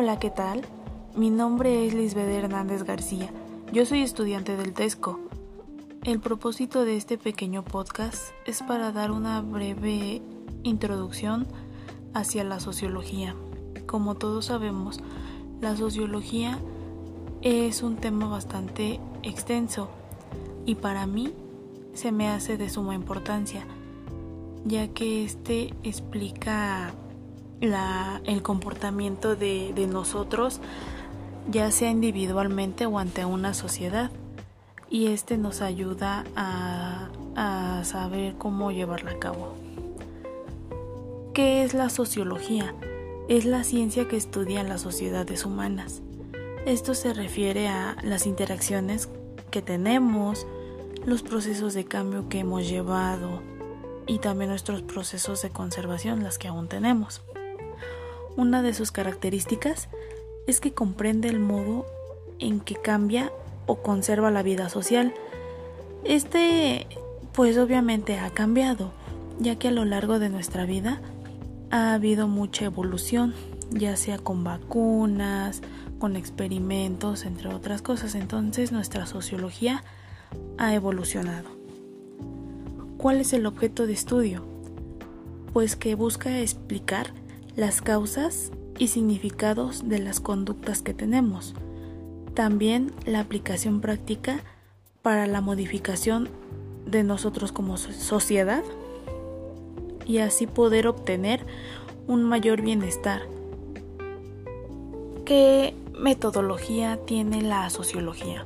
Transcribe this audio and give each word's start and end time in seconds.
Hola, 0.00 0.20
¿qué 0.20 0.30
tal? 0.30 0.62
Mi 1.16 1.28
nombre 1.28 1.84
es 1.84 1.92
Lisbeth 1.92 2.28
Hernández 2.28 2.84
García. 2.84 3.32
Yo 3.72 3.84
soy 3.84 4.02
estudiante 4.02 4.56
del 4.56 4.72
TESCO. 4.72 5.18
El 6.04 6.20
propósito 6.20 6.84
de 6.84 6.96
este 6.96 7.18
pequeño 7.18 7.64
podcast 7.64 8.28
es 8.46 8.62
para 8.62 8.92
dar 8.92 9.10
una 9.10 9.40
breve 9.40 10.22
introducción 10.62 11.48
hacia 12.14 12.44
la 12.44 12.60
sociología. 12.60 13.34
Como 13.86 14.14
todos 14.14 14.44
sabemos, 14.44 15.00
la 15.60 15.76
sociología 15.76 16.60
es 17.42 17.82
un 17.82 17.96
tema 17.96 18.28
bastante 18.28 19.00
extenso 19.24 19.88
y 20.64 20.76
para 20.76 21.08
mí 21.08 21.34
se 21.94 22.12
me 22.12 22.28
hace 22.28 22.56
de 22.56 22.70
suma 22.70 22.94
importancia, 22.94 23.66
ya 24.64 24.86
que 24.86 25.24
este 25.24 25.74
explica 25.82 26.94
el 27.60 28.42
comportamiento 28.42 29.36
de, 29.36 29.72
de 29.74 29.86
nosotros, 29.86 30.60
ya 31.50 31.70
sea 31.70 31.90
individualmente 31.90 32.86
o 32.86 32.98
ante 32.98 33.24
una 33.24 33.54
sociedad, 33.54 34.10
y 34.90 35.08
este 35.08 35.36
nos 35.36 35.60
ayuda 35.60 36.24
a, 36.36 37.10
a 37.36 37.84
saber 37.84 38.36
cómo 38.38 38.70
llevarla 38.70 39.12
a 39.12 39.18
cabo. 39.18 39.54
¿Qué 41.34 41.62
es 41.62 41.74
la 41.74 41.90
sociología? 41.90 42.74
Es 43.28 43.44
la 43.44 43.62
ciencia 43.64 44.08
que 44.08 44.16
estudia 44.16 44.62
las 44.62 44.80
sociedades 44.80 45.44
humanas. 45.44 46.00
Esto 46.64 46.94
se 46.94 47.12
refiere 47.12 47.68
a 47.68 47.96
las 48.02 48.26
interacciones 48.26 49.08
que 49.50 49.62
tenemos, 49.62 50.46
los 51.04 51.22
procesos 51.22 51.74
de 51.74 51.84
cambio 51.84 52.28
que 52.28 52.40
hemos 52.40 52.68
llevado 52.68 53.42
y 54.06 54.18
también 54.18 54.50
nuestros 54.50 54.82
procesos 54.82 55.42
de 55.42 55.50
conservación, 55.50 56.22
las 56.22 56.38
que 56.38 56.48
aún 56.48 56.68
tenemos. 56.68 57.22
Una 58.38 58.62
de 58.62 58.72
sus 58.72 58.92
características 58.92 59.88
es 60.46 60.60
que 60.60 60.72
comprende 60.72 61.28
el 61.28 61.40
modo 61.40 61.86
en 62.38 62.60
que 62.60 62.76
cambia 62.76 63.32
o 63.66 63.82
conserva 63.82 64.30
la 64.30 64.44
vida 64.44 64.68
social. 64.68 65.12
Este, 66.04 66.86
pues 67.32 67.58
obviamente 67.58 68.16
ha 68.16 68.30
cambiado, 68.30 68.92
ya 69.40 69.56
que 69.56 69.66
a 69.66 69.72
lo 69.72 69.84
largo 69.84 70.20
de 70.20 70.28
nuestra 70.28 70.66
vida 70.66 71.00
ha 71.72 71.94
habido 71.94 72.28
mucha 72.28 72.66
evolución, 72.66 73.34
ya 73.72 73.96
sea 73.96 74.18
con 74.18 74.44
vacunas, 74.44 75.60
con 75.98 76.14
experimentos, 76.14 77.24
entre 77.24 77.52
otras 77.52 77.82
cosas. 77.82 78.14
Entonces 78.14 78.70
nuestra 78.70 79.06
sociología 79.06 79.82
ha 80.58 80.72
evolucionado. 80.74 81.48
¿Cuál 82.98 83.16
es 83.16 83.32
el 83.32 83.46
objeto 83.46 83.88
de 83.88 83.94
estudio? 83.94 84.44
Pues 85.52 85.74
que 85.74 85.96
busca 85.96 86.38
explicar 86.38 87.12
las 87.58 87.82
causas 87.82 88.52
y 88.78 88.86
significados 88.86 89.88
de 89.88 89.98
las 89.98 90.20
conductas 90.20 90.80
que 90.80 90.94
tenemos. 90.94 91.54
También 92.34 92.92
la 93.04 93.18
aplicación 93.18 93.80
práctica 93.80 94.44
para 95.02 95.26
la 95.26 95.40
modificación 95.40 96.28
de 96.86 97.02
nosotros 97.02 97.50
como 97.50 97.76
sociedad 97.76 98.62
y 100.06 100.18
así 100.18 100.46
poder 100.46 100.86
obtener 100.86 101.44
un 102.06 102.22
mayor 102.22 102.62
bienestar. 102.62 103.22
¿Qué 105.24 105.74
metodología 105.98 106.96
tiene 107.06 107.42
la 107.42 107.68
sociología? 107.70 108.44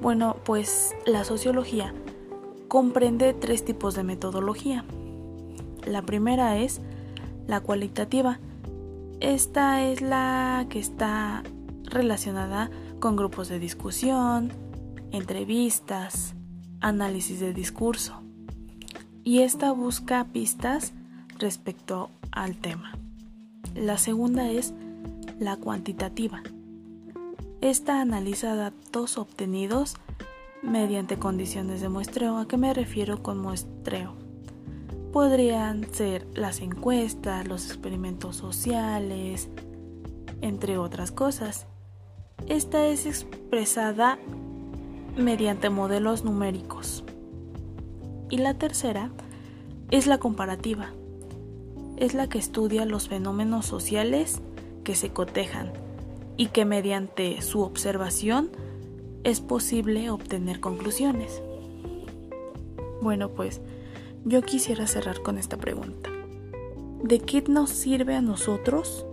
Bueno, 0.00 0.36
pues 0.44 0.96
la 1.04 1.24
sociología 1.24 1.92
comprende 2.68 3.34
tres 3.34 3.66
tipos 3.66 3.94
de 3.94 4.02
metodología. 4.02 4.86
La 5.84 6.00
primera 6.00 6.56
es 6.56 6.80
la 7.50 7.60
cualitativa. 7.60 8.38
Esta 9.18 9.82
es 9.82 10.00
la 10.00 10.66
que 10.70 10.78
está 10.78 11.42
relacionada 11.84 12.70
con 13.00 13.16
grupos 13.16 13.48
de 13.48 13.58
discusión, 13.58 14.52
entrevistas, 15.10 16.34
análisis 16.80 17.40
de 17.40 17.52
discurso. 17.52 18.22
Y 19.24 19.40
esta 19.40 19.72
busca 19.72 20.24
pistas 20.32 20.92
respecto 21.38 22.10
al 22.30 22.56
tema. 22.56 22.92
La 23.74 23.98
segunda 23.98 24.48
es 24.48 24.72
la 25.38 25.56
cuantitativa. 25.56 26.42
Esta 27.60 28.00
analiza 28.00 28.54
datos 28.54 29.18
obtenidos 29.18 29.96
mediante 30.62 31.18
condiciones 31.18 31.80
de 31.80 31.88
muestreo. 31.88 32.38
¿A 32.38 32.46
qué 32.46 32.56
me 32.56 32.72
refiero 32.72 33.22
con 33.22 33.38
muestreo? 33.38 34.19
Podrían 35.12 35.92
ser 35.92 36.26
las 36.34 36.60
encuestas, 36.60 37.46
los 37.48 37.66
experimentos 37.66 38.36
sociales, 38.36 39.48
entre 40.40 40.78
otras 40.78 41.10
cosas. 41.10 41.66
Esta 42.48 42.86
es 42.86 43.06
expresada 43.06 44.18
mediante 45.16 45.68
modelos 45.68 46.24
numéricos. 46.24 47.04
Y 48.30 48.38
la 48.38 48.54
tercera 48.54 49.10
es 49.90 50.06
la 50.06 50.18
comparativa. 50.18 50.92
Es 51.96 52.14
la 52.14 52.28
que 52.28 52.38
estudia 52.38 52.86
los 52.86 53.08
fenómenos 53.08 53.66
sociales 53.66 54.40
que 54.84 54.94
se 54.94 55.10
cotejan 55.10 55.72
y 56.36 56.46
que 56.46 56.64
mediante 56.64 57.42
su 57.42 57.60
observación 57.62 58.50
es 59.24 59.40
posible 59.40 60.08
obtener 60.10 60.60
conclusiones. 60.60 61.42
Bueno, 63.02 63.30
pues 63.30 63.60
yo 64.24 64.42
quisiera 64.42 64.86
cerrar 64.86 65.22
con 65.22 65.38
esta 65.38 65.56
pregunta. 65.56 66.10
¿De 67.02 67.20
qué 67.20 67.42
nos 67.42 67.70
sirve 67.70 68.14
a 68.14 68.20
nosotros 68.20 69.06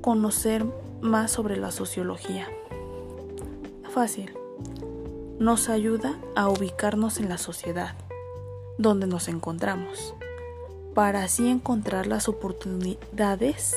conocer 0.00 0.64
más 1.00 1.30
sobre 1.30 1.56
la 1.56 1.70
sociología? 1.70 2.48
Fácil. 3.90 4.32
Nos 5.38 5.68
ayuda 5.68 6.18
a 6.36 6.48
ubicarnos 6.48 7.18
en 7.18 7.28
la 7.28 7.38
sociedad 7.38 7.96
donde 8.78 9.06
nos 9.06 9.28
encontramos, 9.28 10.14
para 10.94 11.24
así 11.24 11.48
encontrar 11.48 12.06
las 12.06 12.28
oportunidades 12.28 13.74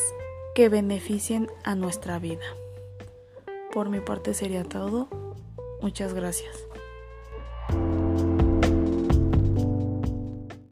que 0.54 0.70
beneficien 0.70 1.50
a 1.64 1.76
nuestra 1.76 2.20
vida. 2.20 2.46
Por 3.72 3.90
mi 3.90 4.00
parte 4.00 4.34
sería 4.34 4.64
todo. 4.64 5.08
Muchas 5.82 6.14
gracias. 6.14 6.56